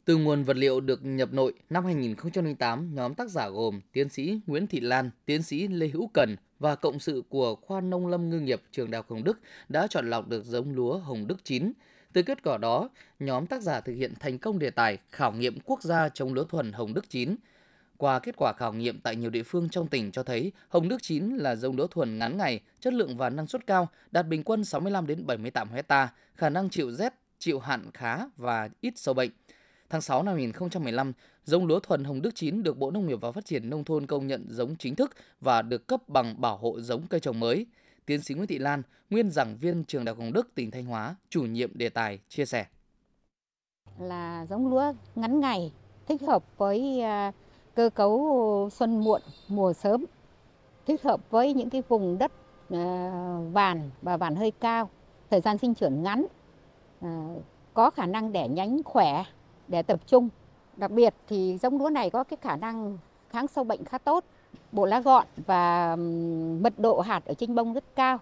[0.05, 4.39] Từ nguồn vật liệu được nhập nội năm 2008, nhóm tác giả gồm tiến sĩ
[4.47, 8.29] Nguyễn Thị Lan, tiến sĩ Lê Hữu Cần và cộng sự của khoa nông lâm
[8.29, 11.43] ngư nghiệp trường Đại học Hồng Đức đã chọn lọc được giống lúa Hồng Đức
[11.43, 11.71] 9.
[12.13, 15.59] Từ kết quả đó, nhóm tác giả thực hiện thành công đề tài khảo nghiệm
[15.65, 17.35] quốc gia chống lúa thuần Hồng Đức 9
[17.97, 20.97] qua kết quả khảo nghiệm tại nhiều địa phương trong tỉnh cho thấy hồng đức
[21.01, 24.43] chín là giống lúa thuần ngắn ngày, chất lượng và năng suất cao, đạt bình
[24.43, 29.13] quân 65 đến 78 hecta, khả năng chịu rét, chịu hạn khá và ít sâu
[29.13, 29.29] bệnh.
[29.89, 33.31] Tháng 6 năm 2015, giống lúa thuần hồng đức chín được Bộ Nông nghiệp và
[33.31, 36.79] Phát triển Nông thôn công nhận giống chính thức và được cấp bằng bảo hộ
[36.79, 37.65] giống cây trồng mới.
[38.05, 40.85] Tiến sĩ Nguyễn Thị Lan, nguyên giảng viên trường Đại học Hồng Đức, tỉnh Thanh
[40.85, 42.65] Hóa, chủ nhiệm đề tài, chia sẻ.
[43.99, 45.71] Là giống lúa ngắn ngày,
[46.07, 47.46] thích hợp với uh
[47.77, 50.05] cơ cấu xuân muộn, mùa sớm,
[50.85, 52.31] thích hợp với những cái vùng đất
[52.69, 53.11] à,
[53.51, 54.89] vàn và vàn hơi cao,
[55.29, 56.25] thời gian sinh trưởng ngắn,
[57.01, 57.27] à,
[57.73, 59.23] có khả năng đẻ nhánh khỏe,
[59.67, 60.29] để tập trung.
[60.77, 62.97] Đặc biệt thì giống lúa này có cái khả năng
[63.29, 64.23] kháng sâu bệnh khá tốt,
[64.71, 65.95] bộ lá gọn và
[66.61, 68.17] mật độ hạt ở trên bông rất cao.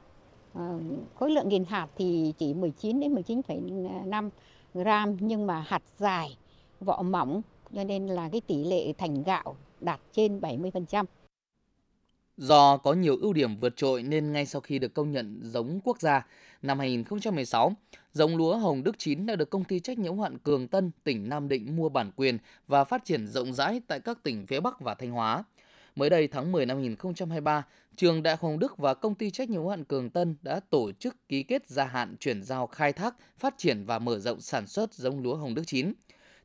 [0.54, 0.78] À,
[1.20, 4.30] khối lượng nghìn hạt thì chỉ 19 đến 19,5
[4.74, 6.38] gram nhưng mà hạt dài,
[6.80, 7.42] vỏ mỏng
[7.76, 11.06] cho nên là cái tỷ lệ thành gạo đạt trên 70%.
[12.38, 15.80] Do có nhiều ưu điểm vượt trội nên ngay sau khi được công nhận giống
[15.84, 16.28] quốc gia,
[16.62, 17.74] năm 2016,
[18.14, 20.92] giống lúa Hồng Đức Chín đã được công ty trách nhiệm hữu hạn Cường Tân,
[21.04, 24.60] tỉnh Nam Định mua bản quyền và phát triển rộng rãi tại các tỉnh phía
[24.60, 25.44] Bắc và Thanh Hóa.
[25.96, 29.62] Mới đây tháng 10 năm 2023, trường Đại Hồng Đức và công ty trách nhiệm
[29.62, 33.16] hữu hạn Cường Tân đã tổ chức ký kết gia hạn chuyển giao khai thác,
[33.38, 35.94] phát triển và mở rộng sản xuất giống lúa Hồng Đức Chín.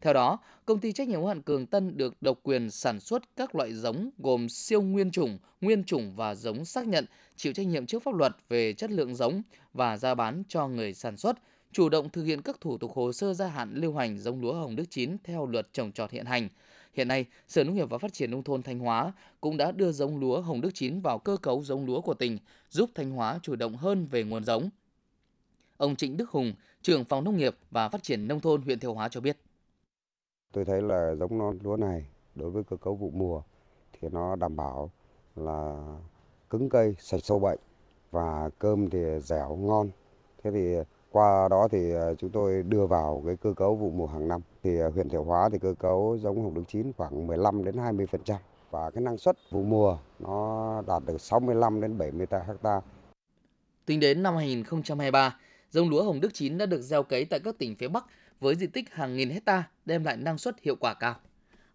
[0.00, 3.22] Theo đó, công ty trách nhiệm hữu hạn Cường Tân được độc quyền sản xuất
[3.36, 7.04] các loại giống gồm siêu nguyên chủng, nguyên chủng và giống xác nhận,
[7.36, 9.42] chịu trách nhiệm trước pháp luật về chất lượng giống
[9.74, 11.36] và ra bán cho người sản xuất,
[11.72, 14.52] chủ động thực hiện các thủ tục hồ sơ gia hạn lưu hành giống lúa
[14.52, 16.48] hồng đức chín theo luật trồng trọt hiện hành.
[16.94, 19.92] Hiện nay, Sở Nông nghiệp và Phát triển nông thôn Thanh Hóa cũng đã đưa
[19.92, 22.38] giống lúa hồng đức chín vào cơ cấu giống lúa của tỉnh,
[22.70, 24.70] giúp Thanh Hóa chủ động hơn về nguồn giống.
[25.76, 28.94] Ông Trịnh Đức Hùng, trưởng phòng nông nghiệp và phát triển nông thôn huyện Thiệu
[28.94, 29.38] Hóa cho biết.
[30.52, 33.42] Tôi thấy là giống non lúa này đối với cơ cấu vụ mùa
[33.92, 34.90] thì nó đảm bảo
[35.36, 35.86] là
[36.50, 37.58] cứng cây, sạch sâu bệnh
[38.10, 39.90] và cơm thì dẻo ngon.
[40.42, 40.74] Thế thì
[41.10, 44.40] qua đó thì à, chúng tôi đưa vào cái cơ cấu vụ mùa hàng năm.
[44.62, 47.76] Thì à, huyện Thiệu Hóa thì cơ cấu giống hồng đức chín khoảng 15 đến
[47.76, 48.36] 20%
[48.70, 52.26] và cái năng suất vụ mùa nó đạt được 65 đến 70
[52.62, 52.80] ha.
[53.86, 55.38] Tính đến năm 2023,
[55.70, 58.04] giống lúa hồng đức chín đã được gieo cấy tại các tỉnh phía Bắc
[58.40, 61.16] với diện tích hàng nghìn hecta đem lại năng suất hiệu quả cao.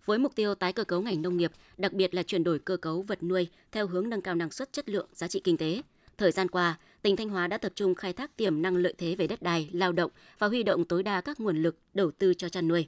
[0.06, 2.78] Với mục tiêu tái cơ cấu ngành nông nghiệp, đặc biệt là chuyển đổi cơ
[2.78, 5.82] cấu vật nuôi theo hướng nâng cao năng suất chất lượng, giá trị kinh tế,
[6.18, 9.16] thời gian qua, tỉnh Thanh Hóa đã tập trung khai thác tiềm năng lợi thế
[9.16, 12.34] về đất đai, lao động và huy động tối đa các nguồn lực đầu tư
[12.34, 12.88] cho chăn nuôi.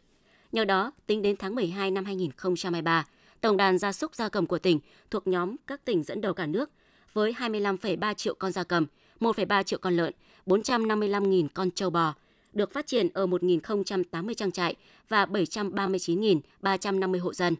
[0.51, 3.05] Nhờ đó, tính đến tháng 12 năm 2023,
[3.41, 4.79] tổng đàn gia súc gia cầm của tỉnh
[5.11, 6.69] thuộc nhóm các tỉnh dẫn đầu cả nước
[7.13, 8.85] với 25,3 triệu con gia cầm,
[9.19, 10.13] 1,3 triệu con lợn,
[10.45, 12.13] 455.000 con trâu bò,
[12.57, 14.75] được phát triển ở 1.080 trang trại
[15.09, 17.55] và 739.350 hộ dân.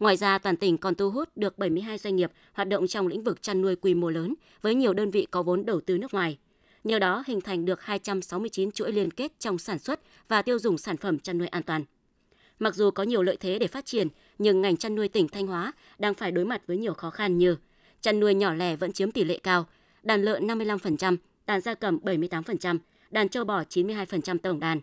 [0.00, 3.22] Ngoài ra, toàn tỉnh còn thu hút được 72 doanh nghiệp hoạt động trong lĩnh
[3.22, 6.14] vực chăn nuôi quy mô lớn với nhiều đơn vị có vốn đầu tư nước
[6.14, 6.38] ngoài.
[6.84, 10.78] Nhờ đó hình thành được 269 chuỗi liên kết trong sản xuất và tiêu dùng
[10.78, 11.84] sản phẩm chăn nuôi an toàn.
[12.58, 15.46] Mặc dù có nhiều lợi thế để phát triển, nhưng ngành chăn nuôi tỉnh Thanh
[15.46, 17.56] Hóa đang phải đối mặt với nhiều khó khăn như
[18.00, 19.66] chăn nuôi nhỏ lẻ vẫn chiếm tỷ lệ cao,
[20.02, 22.78] đàn lợn 55%, đàn gia cầm 78%,
[23.10, 24.80] đàn châu bò 92% tổng đàn.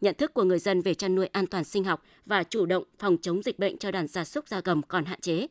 [0.00, 2.84] Nhận thức của người dân về chăn nuôi an toàn sinh học và chủ động
[2.98, 5.46] phòng chống dịch bệnh cho đàn gia súc gia cầm còn hạn chế.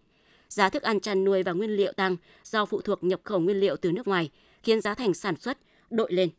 [0.50, 3.60] Giá thức ăn chăn nuôi và nguyên liệu tăng do phụ thuộc nhập khẩu nguyên
[3.60, 4.30] liệu từ nước ngoài,
[4.64, 5.58] khiến giá thành sản xuất
[5.90, 6.30] đội lên.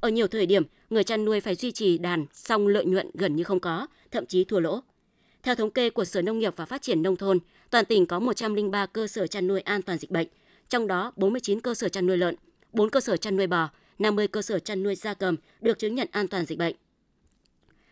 [0.00, 3.36] Ở nhiều thời điểm, người chăn nuôi phải duy trì đàn, song lợi nhuận gần
[3.36, 4.80] như không có, thậm chí thua lỗ.
[5.42, 7.38] Theo thống kê của Sở Nông nghiệp và Phát triển Nông thôn,
[7.70, 10.28] toàn tỉnh có 103 cơ sở chăn nuôi an toàn dịch bệnh,
[10.68, 12.34] trong đó 49 cơ sở chăn nuôi lợn,
[12.72, 15.94] 4 cơ sở chăn nuôi bò, 50 cơ sở chăn nuôi gia cầm được chứng
[15.94, 16.76] nhận an toàn dịch bệnh.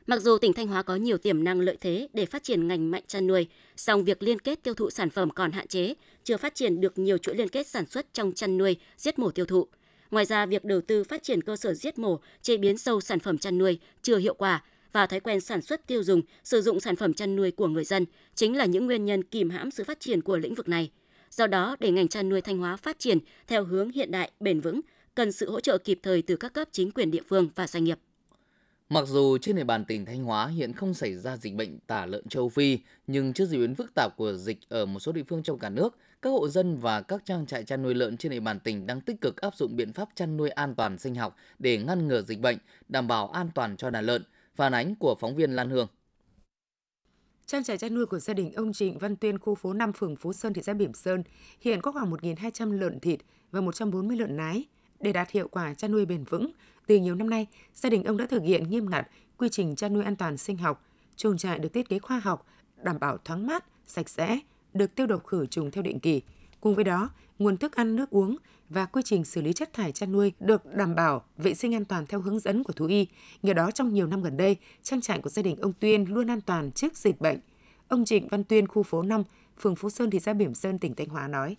[0.06, 2.90] Mặc dù tỉnh Thanh Hóa có nhiều tiềm năng lợi thế để phát triển ngành
[2.90, 6.36] mạnh chăn nuôi, song việc liên kết tiêu thụ sản phẩm còn hạn chế, chưa
[6.36, 9.46] phát triển được nhiều chuỗi liên kết sản xuất trong chăn nuôi, giết mổ tiêu
[9.46, 9.66] thụ.
[10.10, 13.20] Ngoài ra, việc đầu tư phát triển cơ sở giết mổ, chế biến sâu sản
[13.20, 16.80] phẩm chăn nuôi chưa hiệu quả và thói quen sản xuất tiêu dùng, sử dụng
[16.80, 19.84] sản phẩm chăn nuôi của người dân chính là những nguyên nhân kìm hãm sự
[19.84, 20.90] phát triển của lĩnh vực này.
[21.30, 24.60] Do đó, để ngành chăn nuôi Thanh Hóa phát triển theo hướng hiện đại, bền
[24.60, 24.80] vững,
[25.16, 27.84] cần sự hỗ trợ kịp thời từ các cấp chính quyền địa phương và doanh
[27.84, 27.98] nghiệp.
[28.88, 32.06] Mặc dù trên địa bàn tỉnh Thanh Hóa hiện không xảy ra dịch bệnh tả
[32.06, 35.22] lợn châu Phi, nhưng trước diễn biến phức tạp của dịch ở một số địa
[35.22, 38.32] phương trong cả nước, các hộ dân và các trang trại chăn nuôi lợn trên
[38.32, 41.14] địa bàn tỉnh đang tích cực áp dụng biện pháp chăn nuôi an toàn sinh
[41.14, 44.22] học để ngăn ngừa dịch bệnh, đảm bảo an toàn cho đàn lợn.
[44.54, 45.88] Phản ánh của phóng viên Lan Hương.
[47.46, 50.16] Trang trại chăn nuôi của gia đình ông Trịnh Văn Tuyên, khu phố 5, phường
[50.16, 51.22] Phú Sơn, thị xã Bỉm Sơn,
[51.60, 54.64] hiện có khoảng 1.200 lợn thịt và 140 lợn nái.
[55.00, 56.50] Để đạt hiệu quả chăn nuôi bền vững,
[56.86, 59.94] từ nhiều năm nay, gia đình ông đã thực hiện nghiêm ngặt quy trình chăn
[59.94, 60.84] nuôi an toàn sinh học.
[61.16, 62.46] Chuồng trại được thiết kế khoa học,
[62.82, 64.38] đảm bảo thoáng mát, sạch sẽ,
[64.74, 66.22] được tiêu độc khử trùng theo định kỳ.
[66.60, 68.36] Cùng với đó, nguồn thức ăn, nước uống
[68.68, 71.84] và quy trình xử lý chất thải chăn nuôi được đảm bảo vệ sinh an
[71.84, 73.06] toàn theo hướng dẫn của thú y.
[73.42, 76.30] Nhờ đó trong nhiều năm gần đây, trang trại của gia đình ông Tuyên luôn
[76.30, 77.38] an toàn trước dịch bệnh.
[77.88, 79.22] Ông Trịnh Văn Tuyên, khu phố 5,
[79.58, 81.56] phường Phú Sơn, thị xã Bỉm Sơn, tỉnh Thanh Hóa nói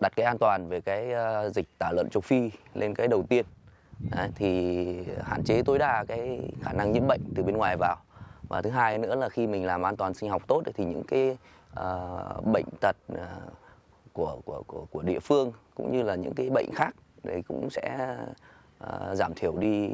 [0.00, 3.22] đặt cái an toàn về cái ờ, dịch tả lợn châu Phi lên cái đầu
[3.28, 3.44] tiên.
[4.10, 7.96] Đấy, thì hạn chế tối đa cái khả năng nhiễm bệnh từ bên ngoài vào.
[8.48, 11.02] Và thứ hai nữa là khi mình làm an toàn sinh học tốt thì những
[11.08, 11.38] cái
[11.80, 13.18] uh, bệnh tật uh,
[14.12, 17.70] của, của của của địa phương cũng như là những cái bệnh khác đấy cũng
[17.70, 18.16] sẽ
[18.84, 19.88] uh, giảm thiểu đi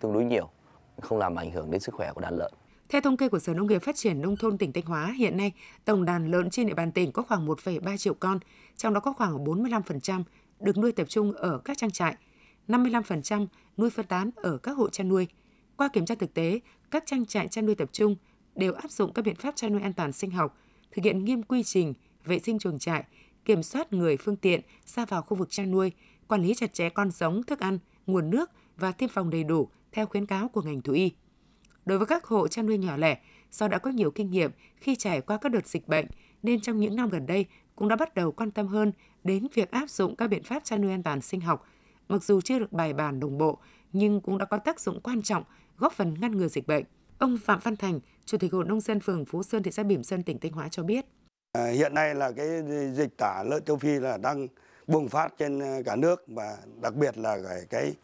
[0.00, 0.48] tương đối nhiều
[1.00, 2.52] không làm ảnh hưởng đến sức khỏe của đàn lợn
[2.88, 5.36] theo thống kê của Sở Nông nghiệp Phát triển Nông thôn tỉnh Thanh Hóa, hiện
[5.36, 5.52] nay
[5.84, 8.38] tổng đàn lợn trên địa bàn tỉnh có khoảng 1,3 triệu con,
[8.76, 10.22] trong đó có khoảng 45%
[10.60, 12.16] được nuôi tập trung ở các trang trại,
[12.68, 13.46] 55%
[13.76, 15.26] nuôi phân tán ở các hộ chăn nuôi.
[15.76, 18.16] Qua kiểm tra thực tế, các trang trại chăn nuôi tập trung
[18.54, 20.58] đều áp dụng các biện pháp chăn nuôi an toàn sinh học,
[20.92, 23.04] thực hiện nghiêm quy trình vệ sinh chuồng trại,
[23.44, 25.92] kiểm soát người phương tiện ra vào khu vực chăn nuôi,
[26.28, 29.68] quản lý chặt chẽ con giống, thức ăn, nguồn nước và tiêm phòng đầy đủ
[29.92, 31.12] theo khuyến cáo của ngành thú y.
[31.88, 33.18] Đối với các hộ chăn nuôi nhỏ lẻ,
[33.50, 36.06] do đã có nhiều kinh nghiệm khi trải qua các đợt dịch bệnh,
[36.42, 37.46] nên trong những năm gần đây
[37.76, 38.92] cũng đã bắt đầu quan tâm hơn
[39.24, 41.66] đến việc áp dụng các biện pháp chăn nuôi an toàn sinh học.
[42.08, 43.58] Mặc dù chưa được bài bản đồng bộ,
[43.92, 45.44] nhưng cũng đã có tác dụng quan trọng
[45.78, 46.84] góp phần ngăn ngừa dịch bệnh.
[47.18, 50.02] Ông Phạm Văn Thành, Chủ tịch Hội Nông dân phường Phú Sơn, thị xã Bỉm
[50.02, 51.06] Sơn, tỉnh Thanh Hóa cho biết.
[51.52, 52.48] À, hiện nay là cái
[52.92, 54.48] dịch tả lợn châu Phi là đang
[54.86, 57.38] bùng phát trên à, cả nước và đặc biệt là
[57.70, 57.94] cái,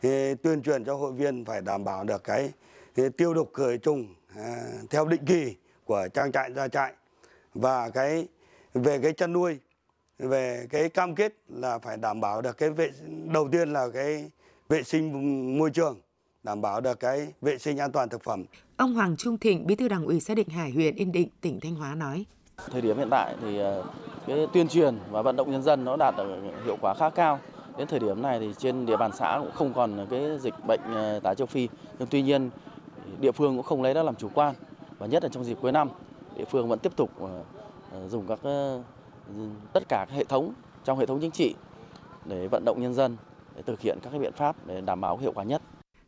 [0.00, 2.50] cái tuyên truyền cho hội viên phải đảm bảo được cái,
[2.94, 4.56] cái tiêu độc khử trùng à,
[4.90, 6.92] theo định kỳ của trang trại gia trại
[7.54, 8.26] và cái
[8.74, 9.58] về cái chăn nuôi
[10.18, 12.90] về cái cam kết là phải đảm bảo được cái vệ
[13.32, 14.30] đầu tiên là cái
[14.68, 16.00] vệ sinh môi trường
[16.42, 18.44] đảm bảo được cái vệ sinh an toàn thực phẩm.
[18.76, 21.60] Ông Hoàng Trung Thịnh, Bí thư Đảng ủy xã Định Hải, huyện Yên Định, tỉnh
[21.60, 22.24] Thanh Hóa nói:
[22.70, 23.84] Thời điểm hiện tại thì ờ,
[24.26, 27.40] cái tuyên truyền và vận động nhân dân nó đạt được hiệu quả khá cao.
[27.78, 30.80] Đến thời điểm này thì trên địa bàn xã cũng không còn cái dịch bệnh
[30.94, 31.68] ờ, tả châu Phi.
[31.98, 32.50] Nhưng tuy nhiên
[33.20, 34.54] địa phương cũng không lấy đó làm chủ quan
[34.98, 35.88] và nhất là trong dịp cuối năm
[36.36, 37.44] địa phương vẫn tiếp tục ờ,
[37.92, 38.82] ờ, dùng các ờ,
[39.72, 40.52] tất cả các hệ thống
[40.84, 41.54] trong hệ thống chính trị
[42.24, 43.16] để vận động nhân dân
[43.56, 45.62] để thực hiện các cái biện pháp để đảm bảo hiệu quả nhất.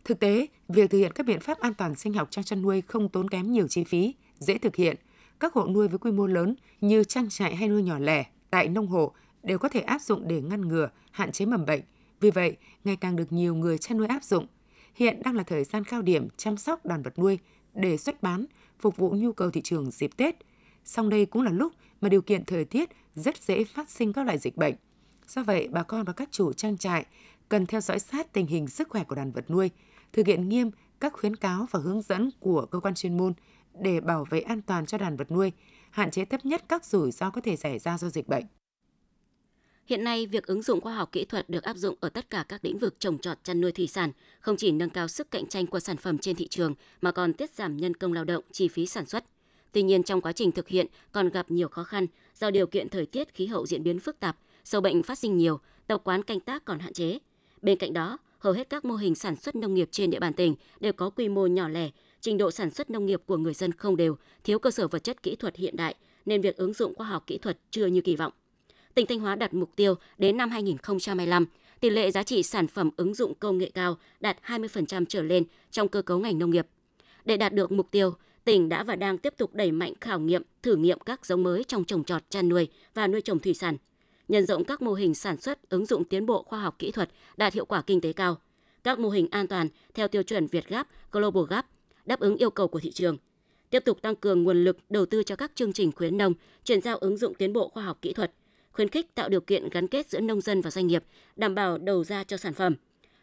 [0.05, 2.81] Thực tế, việc thực hiện các biện pháp an toàn sinh học trong chăn nuôi
[2.81, 4.97] không tốn kém nhiều chi phí, dễ thực hiện.
[5.41, 8.69] Các hộ nuôi với quy mô lớn như trang trại hay nuôi nhỏ lẻ tại
[8.69, 11.81] nông hộ đều có thể áp dụng để ngăn ngừa, hạn chế mầm bệnh.
[12.21, 14.47] Vì vậy, ngày càng được nhiều người chăn nuôi áp dụng.
[14.95, 17.39] Hiện đang là thời gian cao điểm chăm sóc đàn vật nuôi
[17.75, 18.47] để xuất bán,
[18.79, 20.35] phục vụ nhu cầu thị trường dịp Tết.
[20.85, 24.27] Song đây cũng là lúc mà điều kiện thời tiết rất dễ phát sinh các
[24.27, 24.75] loại dịch bệnh.
[25.27, 27.07] Do vậy, bà con và các chủ trang trại
[27.49, 29.71] cần theo dõi sát tình hình sức khỏe của đàn vật nuôi,
[30.13, 33.33] thực hiện nghiêm các khuyến cáo và hướng dẫn của cơ quan chuyên môn
[33.81, 35.53] để bảo vệ an toàn cho đàn vật nuôi,
[35.91, 38.45] hạn chế thấp nhất các rủi ro có thể xảy ra do dịch bệnh.
[39.87, 42.45] Hiện nay, việc ứng dụng khoa học kỹ thuật được áp dụng ở tất cả
[42.49, 45.47] các lĩnh vực trồng trọt chăn nuôi thủy sản, không chỉ nâng cao sức cạnh
[45.47, 48.45] tranh của sản phẩm trên thị trường mà còn tiết giảm nhân công lao động,
[48.53, 49.25] chi phí sản xuất.
[49.73, 52.07] Tuy nhiên trong quá trình thực hiện còn gặp nhiều khó khăn
[52.41, 55.37] do điều kiện thời tiết khí hậu diễn biến phức tạp, sâu bệnh phát sinh
[55.37, 57.19] nhiều, tập quán canh tác còn hạn chế.
[57.63, 60.33] Bên cạnh đó, hầu hết các mô hình sản xuất nông nghiệp trên địa bàn
[60.33, 63.55] tỉnh đều có quy mô nhỏ lẻ, trình độ sản xuất nông nghiệp của người
[63.55, 65.95] dân không đều, thiếu cơ sở vật chất kỹ thuật hiện đại
[66.27, 68.33] nên việc ứng dụng khoa học kỹ thuật chưa như kỳ vọng.
[68.95, 71.47] Tỉnh Thanh Hóa đặt mục tiêu đến năm 2025,
[71.81, 75.45] tỷ lệ giá trị sản phẩm ứng dụng công nghệ cao đạt 20% trở lên
[75.71, 76.67] trong cơ cấu ngành nông nghiệp.
[77.25, 80.43] Để đạt được mục tiêu, tỉnh đã và đang tiếp tục đẩy mạnh khảo nghiệm,
[80.63, 83.77] thử nghiệm các giống mới trong trồng trọt, chăn nuôi và nuôi trồng thủy sản,
[84.29, 87.11] nhân rộng các mô hình sản xuất ứng dụng tiến bộ khoa học kỹ thuật
[87.37, 88.39] đạt hiệu quả kinh tế cao,
[88.85, 91.67] các mô hình an toàn theo tiêu chuẩn Việt Gap, Global Gap,
[92.07, 93.17] đáp ứng yêu cầu của thị trường.
[93.71, 96.81] Tiếp tục tăng cường nguồn lực đầu tư cho các chương trình khuyến nông, chuyển
[96.81, 98.33] giao ứng dụng tiến bộ khoa học kỹ thuật,
[98.75, 101.05] khuyến khích tạo điều kiện gắn kết giữa nông dân và doanh nghiệp,
[101.37, 102.75] đảm bảo đầu ra cho sản phẩm.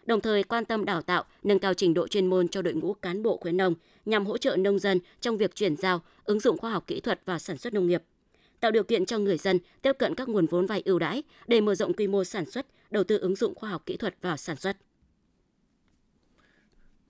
[0.05, 2.93] Đồng thời quan tâm đào tạo, nâng cao trình độ chuyên môn cho đội ngũ
[2.93, 3.73] cán bộ khuyến nông
[4.05, 7.21] nhằm hỗ trợ nông dân trong việc chuyển giao, ứng dụng khoa học kỹ thuật
[7.25, 8.03] vào sản xuất nông nghiệp
[8.61, 11.61] tạo điều kiện cho người dân tiếp cận các nguồn vốn vay ưu đãi để
[11.61, 14.37] mở rộng quy mô sản xuất, đầu tư ứng dụng khoa học kỹ thuật vào
[14.37, 14.77] sản xuất.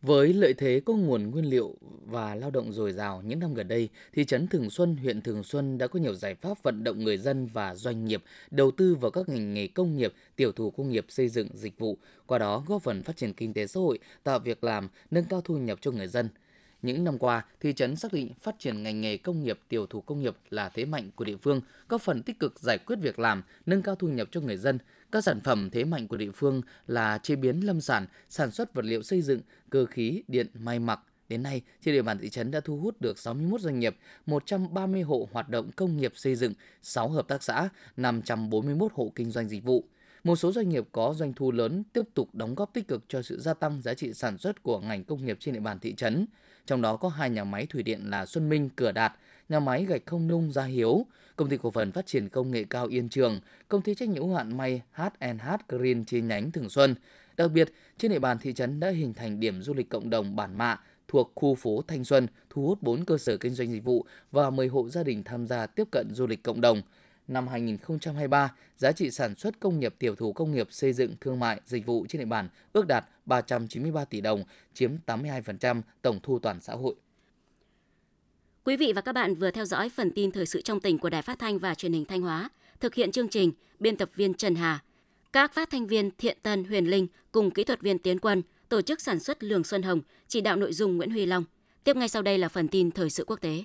[0.01, 3.67] Với lợi thế có nguồn nguyên liệu và lao động dồi dào những năm gần
[3.67, 7.03] đây, thị trấn Thường Xuân, huyện Thường Xuân đã có nhiều giải pháp vận động
[7.03, 10.71] người dân và doanh nghiệp đầu tư vào các ngành nghề công nghiệp, tiểu thủ
[10.71, 13.79] công nghiệp, xây dựng, dịch vụ, qua đó góp phần phát triển kinh tế xã
[13.79, 16.29] hội, tạo việc làm, nâng cao thu nhập cho người dân.
[16.81, 20.01] Những năm qua, thị trấn xác định phát triển ngành nghề công nghiệp, tiểu thủ
[20.01, 23.19] công nghiệp là thế mạnh của địa phương, góp phần tích cực giải quyết việc
[23.19, 24.79] làm, nâng cao thu nhập cho người dân.
[25.11, 28.73] Các sản phẩm thế mạnh của địa phương là chế biến lâm sản, sản xuất
[28.73, 30.99] vật liệu xây dựng, cơ khí, điện, may mặc.
[31.29, 35.01] Đến nay, trên địa bàn thị trấn đã thu hút được 61 doanh nghiệp, 130
[35.01, 39.49] hộ hoạt động công nghiệp xây dựng, 6 hợp tác xã, 541 hộ kinh doanh
[39.49, 39.83] dịch vụ.
[40.23, 43.21] Một số doanh nghiệp có doanh thu lớn tiếp tục đóng góp tích cực cho
[43.21, 45.93] sự gia tăng giá trị sản xuất của ngành công nghiệp trên địa bàn thị
[45.95, 46.25] trấn
[46.65, 49.13] trong đó có hai nhà máy thủy điện là Xuân Minh, Cửa Đạt,
[49.49, 51.05] nhà máy gạch không nung Gia Hiếu,
[51.41, 54.23] công ty cổ phần phát triển công nghệ cao Yên Trường, công ty trách nhiệm
[54.23, 56.95] hữu hạn may H&H Green chi nhánh Thường Xuân.
[57.37, 60.35] Đặc biệt, trên địa bàn thị trấn đã hình thành điểm du lịch cộng đồng
[60.35, 63.83] Bản Mạ thuộc khu phố Thanh Xuân, thu hút 4 cơ sở kinh doanh dịch
[63.83, 66.81] vụ và 10 hộ gia đình tham gia tiếp cận du lịch cộng đồng
[67.27, 71.39] năm 2023, giá trị sản xuất công nghiệp tiểu thủ công nghiệp xây dựng thương
[71.39, 76.39] mại dịch vụ trên địa bàn ước đạt 393 tỷ đồng, chiếm 82% tổng thu
[76.39, 76.95] toàn xã hội.
[78.65, 81.09] Quý vị và các bạn vừa theo dõi phần tin thời sự trong tỉnh của
[81.09, 82.49] Đài Phát thanh và Truyền hình Thanh Hóa.
[82.79, 84.79] Thực hiện chương trình, biên tập viên Trần Hà.
[85.33, 88.81] Các phát thanh viên Thiện Tân, Huyền Linh cùng kỹ thuật viên Tiến Quân, tổ
[88.81, 91.43] chức sản xuất Lường Xuân Hồng, chỉ đạo nội dung Nguyễn Huy Long.
[91.83, 93.63] Tiếp ngay sau đây là phần tin thời sự quốc tế.